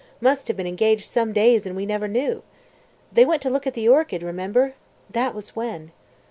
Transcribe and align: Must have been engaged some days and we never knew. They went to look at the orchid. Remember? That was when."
Must 0.19 0.47
have 0.47 0.57
been 0.57 0.65
engaged 0.65 1.05
some 1.05 1.31
days 1.31 1.67
and 1.67 1.75
we 1.75 1.85
never 1.85 2.07
knew. 2.07 2.41
They 3.13 3.23
went 3.23 3.43
to 3.43 3.51
look 3.51 3.67
at 3.67 3.75
the 3.75 3.87
orchid. 3.87 4.23
Remember? 4.23 4.73
That 5.11 5.35
was 5.35 5.55
when." 5.55 5.91